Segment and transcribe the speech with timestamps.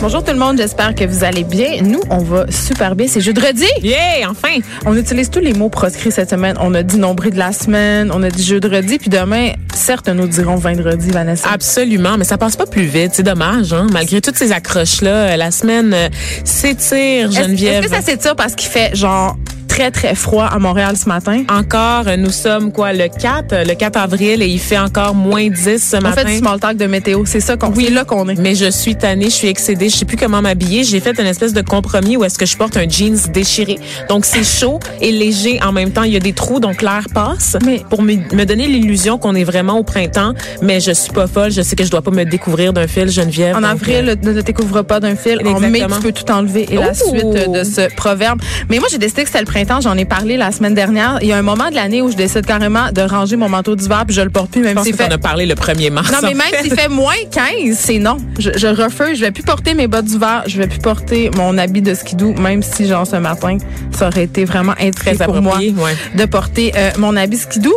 [0.00, 1.82] Bonjour tout le monde, j'espère que vous allez bien.
[1.82, 3.06] Nous, on va super bien.
[3.08, 3.66] C'est jeudi.
[3.82, 4.60] Yeah, enfin!
[4.86, 6.56] On utilise tous les mots proscrits cette semaine.
[6.60, 10.28] On a dit nombril de la semaine, on a dit jeudi, puis demain, certes, nous
[10.28, 11.48] dirons vendredi, Vanessa.
[11.50, 13.10] Absolument, mais ça passe pas plus vite.
[13.14, 13.88] C'est dommage, hein?
[13.92, 16.08] Malgré toutes ces accroches-là, la semaine euh,
[16.44, 17.82] s'étire, Geneviève.
[17.82, 19.36] Est-ce que ça s'étire parce qu'il fait genre
[19.68, 21.44] très très froid à Montréal ce matin?
[21.48, 25.48] Encore, nous sommes quoi, le 4, euh, le 4 avril, et il fait encore moins
[25.48, 26.22] 10 ce On matin.
[26.22, 28.38] fait du small talk de météo, c'est ça qu'on c'est là qu'on est.
[28.38, 30.82] Mais je suis tannée, je suis excédée, je sais plus comment m'habiller.
[30.84, 33.78] J'ai fait une espèce de compromis où est-ce que je porte un jeans déchiré.
[34.08, 36.02] Donc c'est chaud et léger en même temps.
[36.02, 37.56] Il y a des trous, donc l'air passe.
[37.64, 41.26] Mais- pour me, me donner l'illusion qu'on est vraiment au printemps, mais je suis pas
[41.26, 41.52] folle.
[41.52, 43.54] Je sais que je dois pas me découvrir d'un fil, Geneviève.
[43.56, 45.38] En avril, euh, ne te découvre pas d'un fil.
[45.46, 45.96] En mai, Exactement.
[45.96, 46.66] tu peux tout enlever.
[46.72, 48.40] Et la suite de ce proverbe.
[48.70, 49.57] Mais moi, j'ai décidé que c'était le printemps.
[49.80, 51.18] J'en ai parlé la semaine dernière.
[51.20, 53.74] Il y a un moment de l'année où je décide carrément de ranger mon manteau
[53.74, 56.10] d'hiver puis je le porte plus, même que fait t'en as parlé le 1er mars.
[56.12, 58.18] Non, mais même s'il fait moins 15, c'est non.
[58.38, 59.18] Je, je refuse.
[59.18, 60.44] Je vais plus porter mes bottes d'hiver.
[60.46, 63.58] Je vais plus porter mon habit de skidoo, même si, genre, ce matin,
[63.96, 65.96] ça aurait été vraiment Très pour moi ouais.
[66.14, 67.74] de porter euh, mon habit skidoo.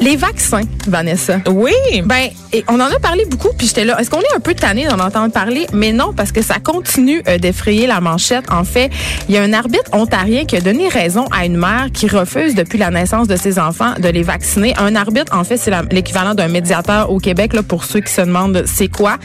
[0.00, 1.38] Les vaccins, Vanessa.
[1.48, 1.72] Oui.
[2.04, 4.00] Ben, et on en a parlé beaucoup, puis j'étais là.
[4.00, 5.66] Est-ce qu'on est un peu tanné d'en entendre parler?
[5.72, 8.44] Mais non, parce que ça continue euh, d'effrayer la manchette.
[8.50, 8.90] En fait,
[9.28, 12.54] il y a un arbitre ontarien qui a donné raison à une mère qui refuse
[12.54, 14.72] depuis la naissance de ses enfants de les vacciner.
[14.78, 18.20] Un arbitre, en fait, c'est l'équivalent d'un médiateur au Québec, là, pour ceux qui se
[18.20, 19.16] demandent c'est quoi.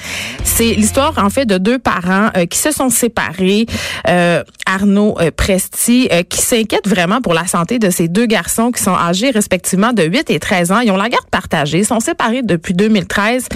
[0.43, 3.67] C'est l'histoire, en fait, de deux parents euh, qui se sont séparés.
[4.09, 8.81] Euh, Arnaud euh, Presti, qui s'inquiète vraiment pour la santé de ces deux garçons qui
[8.81, 12.41] sont âgés respectivement de 8 et 13 Ils ont la garde partagée, ils sont séparés
[12.41, 13.47] depuis 2013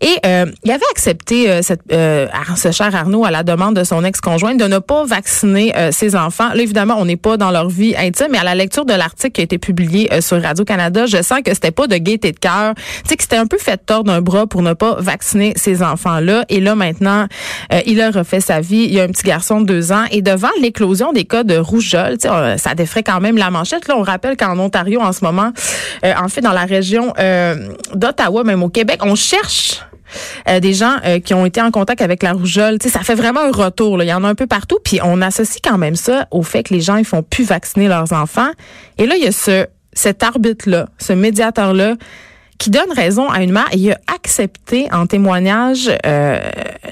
[0.00, 1.60] et euh, il avait accepté euh,
[1.92, 5.92] euh, ce cher Arnaud à la demande de son ex-conjointe de ne pas vacciner euh,
[5.92, 6.48] ses enfants.
[6.54, 9.32] Là, évidemment, on n'est pas dans leur vie intime, mais à la lecture de l'article
[9.32, 12.74] qui a été publié sur Radio-Canada, je sens que c'était pas de gaieté de cœur.
[12.74, 16.44] Tu sais, c'était un peu fait tort d'un bras pour ne pas vacciner ces enfants-là.
[16.48, 17.26] Et là, maintenant,
[17.86, 18.84] il a refait sa vie.
[18.84, 20.04] Il y a un petit garçon de deux ans.
[20.10, 23.88] Et devant l'éclosion des cas de rougeole, tu sais, ça défrait quand même la manchette.
[23.88, 25.52] Là, on rappelle qu'en Ontario, en ce moment,
[26.04, 29.80] euh, en fait, dans la région euh, d'Ottawa, même au Québec, on cherche
[30.48, 32.78] euh, des gens qui ont été en contact avec la rougeole.
[32.82, 34.02] Ça fait vraiment un retour.
[34.02, 34.78] Il y en a un peu partout.
[34.84, 37.88] Puis on associe quand même ça au fait que les gens ils font plus vacciner
[37.88, 38.50] leurs enfants.
[38.98, 41.96] Et là, il y a ce cet arbitre-là, ce médiateur-là,
[42.60, 46.38] qui donne raison à une mère et il a accepté en témoignage euh,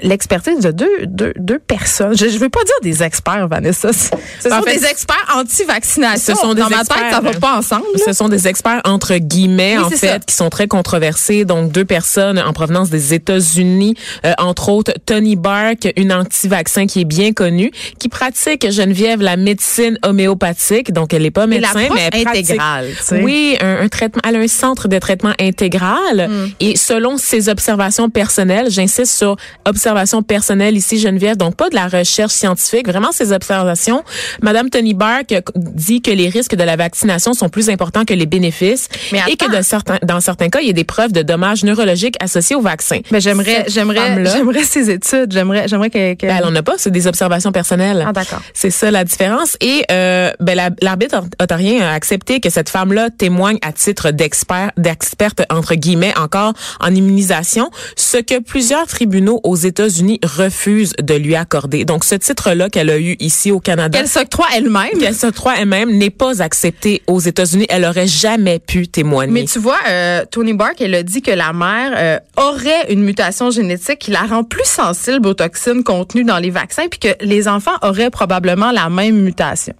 [0.02, 2.16] l'expertise de deux, deux, deux personnes.
[2.16, 3.92] Je ne veux pas dire des experts, Vanessa.
[3.92, 4.08] Ce
[4.48, 6.34] sont En fait, des experts anti-vaccination.
[6.34, 7.10] ce sont des Dans ma tête, experts.
[7.10, 7.84] ça va pas ensemble.
[8.02, 10.18] Ce sont des experts entre guillemets Oui, en fait ça.
[10.20, 11.44] qui sont très controversés.
[11.44, 17.02] Donc deux personnes en provenance des États-Unis, euh, entre autres Tony Bark, une anti-vaccin qui
[17.02, 20.92] est bien connue, qui pratique Geneviève la médecine homéopathique.
[20.94, 22.46] Donc elle n'est pas médecin, mais elle pratique.
[22.50, 23.22] intégrale, tu sais.
[23.22, 24.22] Oui, un, un traitement.
[24.26, 26.50] Elle a un centre de traitement intégral Mm.
[26.60, 31.86] et selon ses observations personnelles, j'insiste sur observations personnelles ici Geneviève, donc pas de la
[31.88, 34.02] recherche scientifique, vraiment ses observations.
[34.42, 38.26] Madame Tony Bark dit que les risques de la vaccination sont plus importants que les
[38.26, 39.58] bénéfices Mais et que attends.
[39.58, 42.60] de certains, dans certains cas, il y a des preuves de dommages neurologiques associés au
[42.60, 43.00] vaccin.
[43.10, 45.32] Mais j'aimerais, j'aimerais, j'aimerais ces études.
[45.32, 46.14] J'aimerais, j'aimerais que.
[46.14, 48.04] que- ben, elle en a pas, c'est des observations personnelles.
[48.08, 48.40] Ah, d'accord.
[48.54, 49.56] C'est ça la différence.
[49.60, 54.70] Et euh, ben, la- l'arbitre ontarien a accepté que cette femme-là témoigne à titre d'expert,
[54.76, 61.34] d'experte entre guillemets encore en immunisation, ce que plusieurs tribunaux aux États-Unis refusent de lui
[61.34, 61.84] accorder.
[61.84, 63.98] Donc ce titre-là qu'elle a eu ici au Canada.
[63.98, 64.98] Qu'elle s'octroie elle-même.
[64.98, 67.66] qu'elle se croit elle-même n'est pas accepté aux États-Unis.
[67.68, 69.32] Elle aurait jamais pu témoigner.
[69.32, 73.02] Mais tu vois, euh, Tony Bark, elle a dit que la mère euh, aurait une
[73.02, 77.24] mutation génétique qui la rend plus sensible aux toxines contenues dans les vaccins, puis que
[77.24, 79.74] les enfants auraient probablement la même mutation.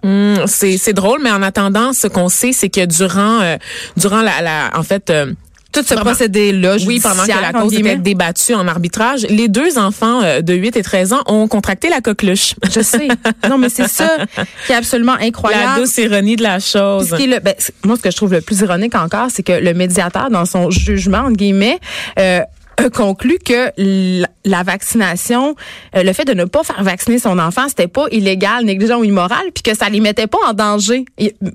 [0.45, 3.57] C'est c'est drôle, mais en attendant, ce qu'on sait, c'est que durant euh,
[3.97, 5.33] durant la, la en fait euh,
[5.71, 10.21] Tout ce procédé-là, Oui, pendant que la cause était débattue en arbitrage, les deux enfants
[10.23, 12.55] euh, de 8 et 13 ans ont contracté la coqueluche.
[12.73, 13.07] Je sais.
[13.47, 14.09] Non, mais c'est ça
[14.65, 15.81] qui est absolument La incroyable.
[15.81, 17.09] douce ironie de la chose.
[17.09, 17.53] ce qui est le- ben,
[17.85, 20.69] moi, ce que je trouve le plus ironique encore, c'est que le médiateur, dans son
[20.71, 21.79] jugement, entre guillemets,
[22.17, 22.41] euh,
[22.79, 23.71] a conclu que
[24.45, 25.55] la vaccination,
[25.95, 29.03] euh, le fait de ne pas faire vacciner son enfant, c'était pas illégal, négligent ou
[29.03, 31.05] immoral, puis que ça les mettait pas en danger.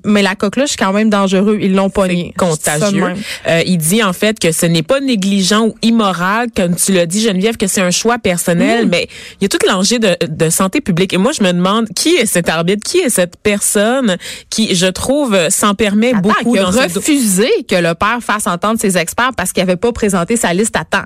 [0.05, 1.57] Mais la coqueluche est quand même dangereux.
[1.61, 2.33] Ils l'ont pas nié.
[2.37, 3.03] Contagieux.
[3.47, 7.05] Euh, il dit en fait que ce n'est pas négligent ou immoral, comme tu l'as
[7.05, 9.07] dit Geneviève, que c'est un choix personnel, mais
[9.39, 11.13] il y a tout l'enjeu de, de santé publique.
[11.13, 14.17] Et moi, je me demande qui est cet arbitre, qui est cette personne
[14.49, 16.53] qui, je trouve, s'en permet beaucoup.
[16.53, 20.37] Qui a refusé que le père fasse entendre ses experts parce qu'il avait pas présenté
[20.37, 21.05] sa liste à temps.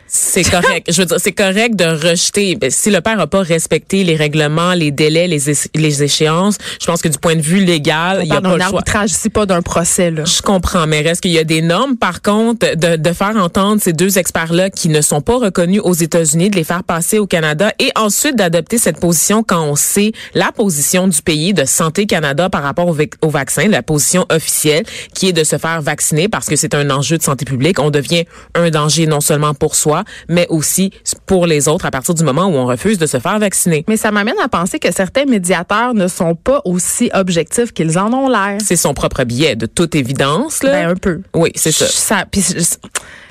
[0.13, 0.91] C'est correct.
[0.91, 2.55] Je veux dire, c'est correct de rejeter.
[2.55, 5.39] Ben, si le père n'a pas respecté les règlements, les délais, les,
[5.73, 8.61] les échéances, je pense que du point de vue légal, il y a pas le
[8.61, 10.11] arbitrage ici, pas d'un procès.
[10.11, 10.25] Là.
[10.25, 13.81] Je comprends, mais est-ce qu'il y a des normes, par contre, de, de faire entendre
[13.81, 17.25] ces deux experts-là qui ne sont pas reconnus aux États-Unis, de les faire passer au
[17.25, 22.05] Canada et ensuite d'adopter cette position quand on sait la position du pays de Santé
[22.05, 26.27] Canada par rapport au, au vaccin, la position officielle qui est de se faire vacciner
[26.27, 27.79] parce que c'est un enjeu de santé publique.
[27.79, 28.25] On devient
[28.55, 30.91] un danger non seulement pour soi, mais aussi
[31.25, 33.83] pour les autres à partir du moment où on refuse de se faire vacciner.
[33.87, 38.13] Mais ça m'amène à penser que certains médiateurs ne sont pas aussi objectifs qu'ils en
[38.13, 38.57] ont l'air.
[38.63, 40.63] C'est son propre biais, de toute évidence.
[40.63, 40.71] Là.
[40.71, 41.21] Ben, un peu.
[41.33, 41.85] Oui, c'est ça.
[41.87, 42.25] ça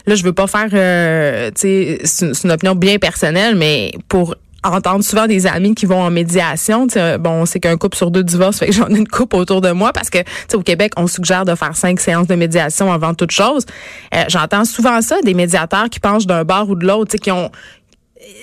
[0.06, 4.34] là, je veux pas faire, euh, tu sais, c'est une opinion bien personnelle, mais pour
[4.62, 6.86] entendre souvent des amis qui vont en médiation.
[7.18, 9.70] bon, c'est qu'un couple sur deux divorce, fait que j'en ai une couple autour de
[9.70, 10.18] moi parce que
[10.54, 13.64] au Québec, on suggère de faire cinq séances de médiation avant toute chose.
[14.14, 17.50] Euh, j'entends souvent ça, des médiateurs qui penchent d'un bord ou de l'autre, qui ont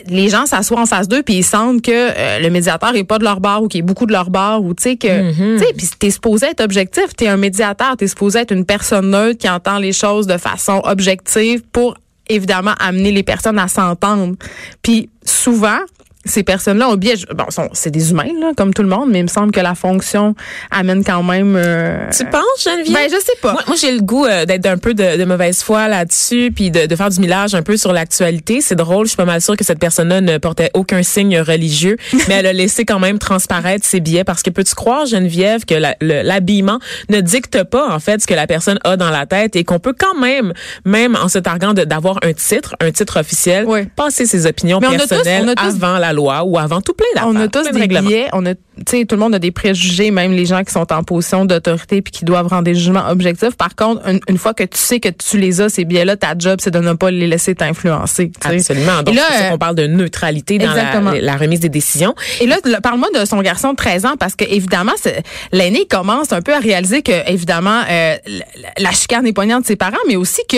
[0.07, 3.19] les gens s'assoient en face d'eux puis ils sentent que euh, le médiateur est pas
[3.19, 5.59] de leur bord ou qu'il est beaucoup de leur bord ou tu sais que mm-hmm.
[5.59, 9.11] tu sais puis t'es supposé être objectif t'es un médiateur t'es supposé être une personne
[9.11, 11.95] neutre qui entend les choses de façon objective pour
[12.27, 14.35] évidemment amener les personnes à s'entendre
[14.81, 15.79] puis souvent
[16.27, 19.23] ces personnes-là ont bien, bon, c'est des humains là, comme tout le monde, mais il
[19.23, 20.35] me semble que la fonction
[20.71, 21.55] amène quand même.
[21.55, 22.93] Euh, tu penses, Geneviève?
[22.93, 23.53] Ben je sais pas.
[23.67, 27.09] Moi, j'ai le goût euh, d'être un peu de, mauvaise foi là-dessus, puis de, faire
[27.09, 28.61] du millage un peu sur l'actualité.
[28.61, 31.97] C'est drôle, je suis pas mal sûre que cette personne-là ne portait aucun signe religieux,
[32.27, 35.75] mais elle a laissé quand même transparaître ses billets parce que peux-tu croire, Geneviève, que
[36.01, 36.79] l'habillement
[37.09, 39.79] ne dicte pas en fait ce que la personne a dans la tête et qu'on
[39.79, 40.53] peut quand même,
[40.85, 43.65] même en se targuant d'avoir un titre, un titre officiel,
[43.95, 47.29] passer ses opinions personnelles avant la loi ou avant tout plein d'affaires.
[47.29, 48.53] On a tous des billets, on a
[48.85, 51.45] tu sais, tout le monde a des préjugés, même les gens qui sont en position
[51.45, 53.55] d'autorité puis qui doivent rendre des jugements objectifs.
[53.55, 56.59] Par contre, une, fois que tu sais que tu les as, ces billets-là, ta job,
[56.61, 58.31] c'est de ne pas les laisser t'influencer.
[58.43, 59.03] Absolument.
[59.03, 62.15] Donc, là, c'est on parle de neutralité dans la, remise des décisions.
[62.39, 64.93] Et là, parle-moi de son garçon de 13 ans parce que évidemment,
[65.51, 68.15] l'aîné commence un peu à réaliser que, évidemment, euh,
[68.77, 70.57] la chicane est poignante de ses parents, mais aussi que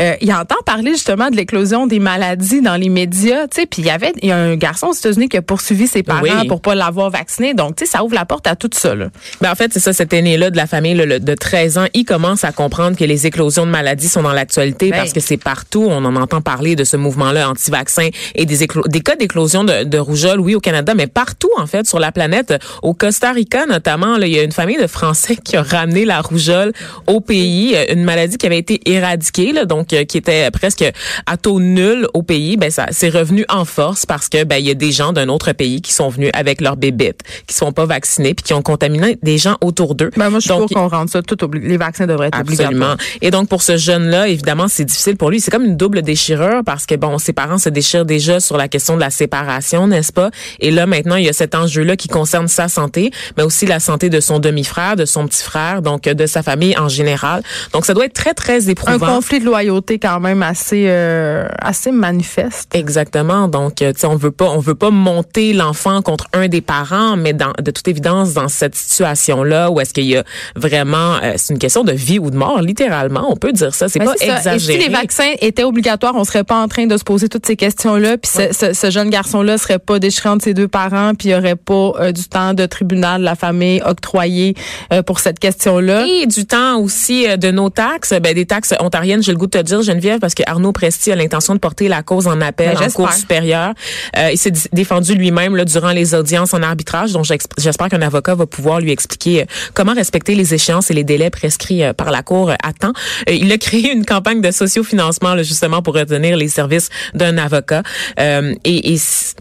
[0.00, 3.48] euh, il entend parler justement de l'éclosion des maladies dans les médias.
[3.48, 5.42] Tu sais, puis il y avait il y a un garçon aux États-Unis qui a
[5.42, 8.56] poursuivi ses parents pour pas l'avoir vacciné donc, tu sais, ça ouvre la porte à
[8.56, 8.94] tout ça.
[8.94, 9.08] Là.
[9.40, 12.44] Ben, en fait, c'est ça, cet aîné-là de la famille de 13 ans, il commence
[12.44, 15.86] à comprendre que les éclosions de maladies sont dans l'actualité parce que c'est partout.
[15.88, 19.98] On en entend parler de ce mouvement-là anti-vaccin et des, des cas d'éclosion de, de,
[19.98, 22.54] rougeole, oui, au Canada, mais partout, en fait, sur la planète.
[22.82, 26.04] Au Costa Rica, notamment, là, il y a une famille de Français qui a ramené
[26.04, 26.72] la rougeole
[27.06, 30.84] au pays, une maladie qui avait été éradiquée, là, donc euh, qui était presque
[31.26, 32.56] à taux nul au pays.
[32.56, 35.28] Ben, ça c'est revenu en force parce que ben, il y a des gens d'un
[35.28, 38.62] autre pays qui sont venus avec leurs bébites qui sont pas vaccinés puis qui ont
[38.62, 40.10] contaminé des gens autour d'eux.
[40.16, 42.94] Ben moi, je trouve qu'on rende ça tout Les vaccins devraient être Absolument.
[43.20, 45.40] Et donc, pour ce jeune-là, évidemment, c'est difficile pour lui.
[45.40, 48.68] C'est comme une double déchirure parce que, bon, ses parents se déchirent déjà sur la
[48.68, 50.30] question de la séparation, n'est-ce pas?
[50.60, 53.80] Et là, maintenant, il y a cet enjeu-là qui concerne sa santé, mais aussi la
[53.80, 57.42] santé de son demi-frère, de son petit frère, donc de sa famille en général.
[57.72, 59.06] Donc, ça doit être très, très éprouvant.
[59.06, 62.74] Un conflit de loyauté quand même assez, euh, assez manifeste.
[62.74, 63.48] Exactement.
[63.48, 66.60] Donc, euh, tu sais, on veut pas, on veut pas monter l'enfant contre un des
[66.60, 70.24] parents, mais de toute évidence, dans cette situation-là, où est-ce qu'il y a
[70.56, 73.88] vraiment, euh, c'est une question de vie ou de mort, littéralement, on peut dire ça.
[73.88, 74.54] C'est pas exagéré.
[74.54, 77.46] Et si les vaccins étaient obligatoires, on serait pas en train de se poser toutes
[77.46, 81.32] ces questions-là, puis ce, jeune garçon-là serait pas déchirant de ses deux parents, puis il
[81.32, 84.54] y aurait pas euh, du temps de tribunal de la famille octroyé
[84.92, 86.06] euh, pour cette question-là.
[86.06, 89.58] Et du temps aussi de nos taxes, ben, des taxes ontariennes, j'ai le goût de
[89.58, 92.76] te dire, Geneviève, parce que Arnaud Presti a l'intention de porter la cause en appel
[92.76, 93.74] ben, en cour supérieure.
[94.16, 98.46] il s'est défendu lui-même là, durant les audiences en arbitrage, dont j'espère qu'un avocat va
[98.46, 102.22] pouvoir lui expliquer euh, comment respecter les échéances et les délais prescrits euh, par la
[102.22, 102.92] Cour euh, à temps.
[103.28, 107.82] Il a créé une campagne de sociofinancement justement pour retenir les services d'un avocat.
[108.18, 109.34] Et, et, ce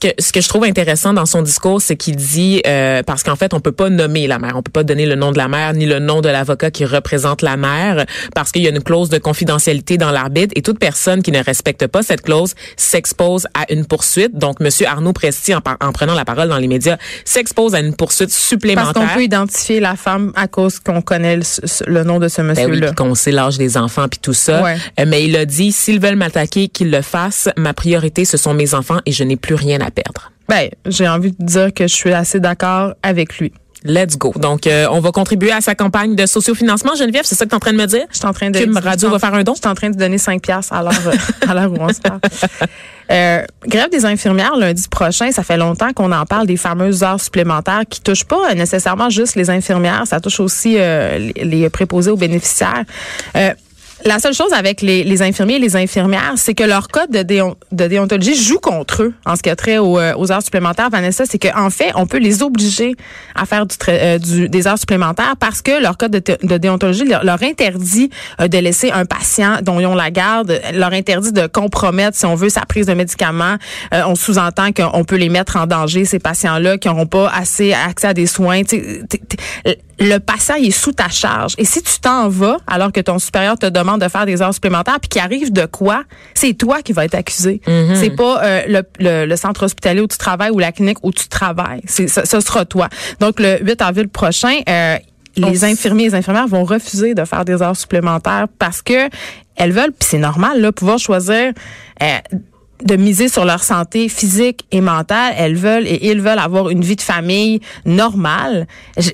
[0.00, 2.62] que ce que je trouve intéressant dans son discours, c'est qu'il dit
[3.06, 5.32] parce qu'en fait on peut pas nommer la mère, on peut pas donner le nom
[5.32, 8.04] de la mère ni le nom de l'avocat qui représente la mère
[8.34, 11.42] parce qu'il y a une clause de confidentialité dans l'arbitre et toute personne qui ne
[11.42, 14.36] respecte pas cette clause s'expose à une poursuite.
[14.36, 18.30] Donc Monsieur Arnaud Presti en prenant la parole dans les médias s'expose à une poursuite
[18.30, 18.92] supplémentaire.
[18.92, 21.42] Parce qu'on peut identifier la femme à cause qu'on connaît le,
[21.86, 22.80] le, nom de ce monsieur-là.
[22.80, 24.62] Ben oui, qu'on sait l'âge des enfants puis tout ça.
[24.62, 24.76] Ouais.
[25.00, 27.48] Euh, mais il a dit, s'ils veulent m'attaquer, qu'ils le fassent.
[27.56, 30.32] Ma priorité, ce sont mes enfants et je n'ai plus rien à perdre.
[30.48, 33.52] Ben, j'ai envie de dire que je suis assez d'accord avec lui.
[33.86, 34.32] Let's go.
[34.36, 36.94] Donc, euh, on va contribuer à sa campagne de sociofinancement.
[36.94, 38.06] Geneviève, c'est ça que tu es en train de me dire?
[38.10, 38.80] Je suis en train de...
[38.82, 39.54] Radio va faire un don?
[39.54, 41.14] Je suis en train de donner 5 piastres à l'heure,
[41.48, 42.20] à l'heure où on se parle.
[43.10, 47.20] Euh, grève des infirmières lundi prochain, ça fait longtemps qu'on en parle des fameuses heures
[47.20, 52.10] supplémentaires qui touchent pas nécessairement juste les infirmières, ça touche aussi euh, les, les, préposés
[52.10, 52.82] aux bénéficiaires.
[53.36, 53.54] Euh,
[54.06, 57.22] la seule chose avec les, les, infirmiers et les infirmières, c'est que leur code de,
[57.22, 60.42] déon, de, déontologie joue contre eux en ce qui a trait aux, euh, aux heures
[60.42, 60.90] supplémentaires.
[60.90, 62.94] Vanessa, c'est qu'en en fait, on peut les obliger
[63.34, 67.42] à faire du, euh, du, des heures supplémentaires parce que leur code de, déontologie leur,
[67.42, 68.10] interdit
[68.40, 72.26] euh, de laisser un patient dont ils ont la garde, leur interdit de compromettre, si
[72.26, 73.56] on veut, sa prise de médicaments.
[73.92, 77.72] Euh, on sous-entend qu'on peut les mettre en danger, ces patients-là, qui n'auront pas assez
[77.72, 78.62] accès à des soins.
[79.98, 81.54] Le patient est sous ta charge.
[81.58, 84.52] Et si tu t'en vas alors que ton supérieur te demande de faire des heures
[84.52, 87.60] supplémentaires, puis qu'il arrive de quoi, c'est toi qui vas être accusé.
[87.66, 87.94] Mm -hmm.
[88.00, 91.12] C'est pas euh, le, le, le, centre hospitalier où tu travailles ou la clinique où
[91.12, 91.82] tu travailles.
[91.86, 92.88] C'est ce, ce sera toi.
[93.20, 94.56] Donc le 8 avril prochain.
[94.68, 94.98] Euh,
[95.38, 99.10] les infirmiers et les infirmières vont refuser de faire des heures supplémentaires parce que
[99.56, 101.52] elles veulent, puis c'est normal, là, pouvoir choisir
[102.02, 102.18] euh,
[102.84, 105.34] de miser sur leur santé physique et mentale.
[105.36, 108.66] Elles veulent et ils veulent avoir une vie de famille normale.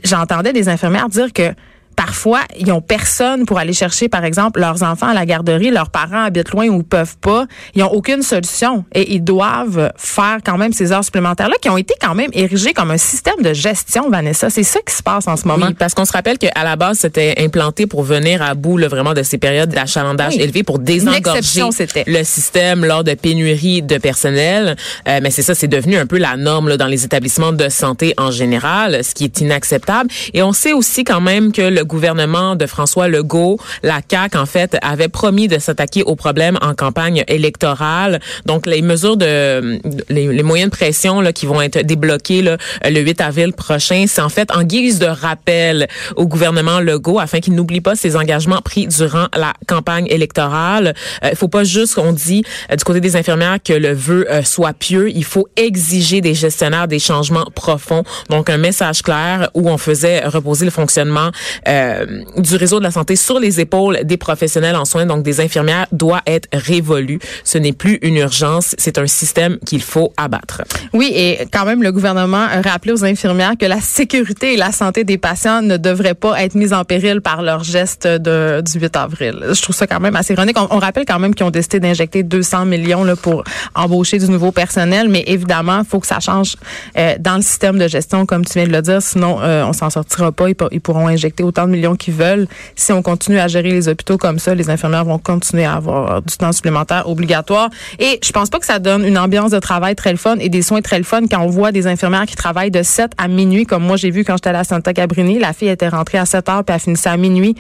[0.04, 1.54] J'entendais des infirmières dire que
[1.94, 5.70] parfois, ils n'ont personne pour aller chercher, par exemple, leurs enfants à la garderie.
[5.70, 7.46] Leurs parents habitent loin ou peuvent pas.
[7.74, 11.78] Ils n'ont aucune solution et ils doivent faire quand même ces heures supplémentaires-là qui ont
[11.78, 14.50] été quand même érigées comme un système de gestion, Vanessa.
[14.50, 15.66] C'est ça qui se passe en ce moment.
[15.66, 18.88] Oui, parce qu'on se rappelle qu'à la base, c'était implanté pour venir à bout là,
[18.88, 20.42] vraiment de ces périodes d'achalandage oui.
[20.42, 21.62] élevé pour désengorger
[22.06, 24.76] le système lors de pénuries de personnel.
[25.08, 27.68] Euh, mais c'est ça, c'est devenu un peu la norme là, dans les établissements de
[27.68, 30.10] santé en général, ce qui est inacceptable.
[30.34, 34.46] Et on sait aussi quand même que le gouvernement de François Legault, la CAQ, en
[34.46, 38.20] fait, avait promis de s'attaquer aux problèmes en campagne électorale.
[38.46, 43.00] Donc, les mesures de, les, moyens de pression là, qui vont être débloqués là, le
[43.00, 47.54] 8 avril prochain, c'est en fait en guise de rappel au gouvernement Legault afin qu'il
[47.54, 50.94] n'oublie pas ses engagements pris durant la campagne électorale.
[51.22, 54.26] Il euh, faut pas juste qu'on dit euh, du côté des infirmières que le vœu
[54.30, 55.10] euh, soit pieux.
[55.10, 58.04] Il faut exiger des gestionnaires des changements profonds.
[58.28, 61.30] Donc, un message clair où on faisait reposer le fonctionnement
[61.72, 62.04] euh,
[62.36, 65.86] du réseau de la santé sur les épaules des professionnels en soins, donc des infirmières,
[65.90, 67.18] doit être révolu.
[67.44, 70.62] Ce n'est plus une urgence, c'est un système qu'il faut abattre.
[70.92, 74.70] Oui, et quand même, le gouvernement a rappelé aux infirmières que la sécurité et la
[74.70, 78.78] santé des patients ne devraient pas être mises en péril par leurs gestes de, du
[78.78, 79.44] 8 avril.
[79.52, 80.58] Je trouve ça quand même assez ironique.
[80.58, 84.28] On, on rappelle quand même qu'ils ont décidé d'injecter 200 millions là, pour embaucher du
[84.28, 86.56] nouveau personnel, mais évidemment, il faut que ça change
[86.98, 89.72] euh, dans le système de gestion, comme tu viens de le dire, sinon euh, on
[89.72, 90.48] s'en sortira pas.
[90.50, 92.46] Ils, ils pourront injecter autant de millions qu'ils veulent.
[92.76, 96.22] Si on continue à gérer les hôpitaux comme ça, les infirmières vont continuer à avoir
[96.22, 97.70] du temps supplémentaire obligatoire.
[97.98, 100.62] Et je pense pas que ça donne une ambiance de travail très fun et des
[100.62, 103.84] soins très fun quand on voit des infirmières qui travaillent de 7 à minuit, comme
[103.84, 105.38] moi j'ai vu quand j'étais à la Santa Cabrini.
[105.38, 107.54] La fille était rentrée à 7 heures puis elle finissait à minuit.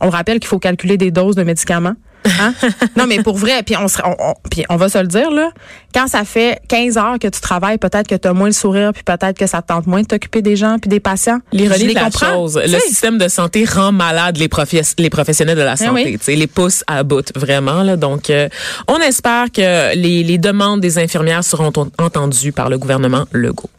[0.00, 1.94] On rappelle qu'il faut calculer des doses de médicaments.
[2.40, 2.54] Hein?
[2.96, 5.50] non, mais pour vrai, puis on, on, on, puis on va se le dire, là,
[5.94, 8.92] quand ça fait 15 heures que tu travailles, peut-être que tu as moins le sourire,
[8.92, 11.38] puis peut-être que ça te tente moins de t'occuper des gens puis des patients.
[11.52, 12.32] L'ironie de la comprends.
[12.32, 16.36] chose, le système de santé rend malade les, professionnels de la santé, oui.
[16.36, 17.82] les pousse à bout, vraiment.
[17.82, 18.48] Là, donc, euh,
[18.88, 23.70] on espère que les, les demandes des infirmières seront entendues par le gouvernement Legault.